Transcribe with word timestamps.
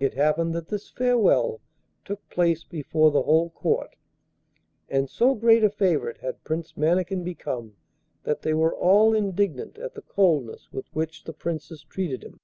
It 0.00 0.14
happened 0.14 0.56
that 0.56 0.70
this 0.70 0.90
farewell 0.90 1.60
took 2.04 2.28
place 2.30 2.64
before 2.64 3.12
the 3.12 3.22
whole 3.22 3.50
Court, 3.50 3.94
and 4.88 5.08
so 5.08 5.36
great 5.36 5.62
a 5.62 5.70
favourite 5.70 6.16
had 6.18 6.42
Prince 6.42 6.76
Mannikin 6.76 7.22
become 7.22 7.76
that 8.24 8.42
they 8.42 8.54
were 8.54 8.74
all 8.74 9.14
indignant 9.14 9.78
at 9.78 9.94
the 9.94 10.02
coldness 10.02 10.72
with 10.72 10.86
which 10.92 11.22
the 11.22 11.32
Princess 11.32 11.82
treated 11.82 12.24
him. 12.24 12.40